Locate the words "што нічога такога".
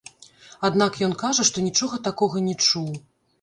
1.49-2.43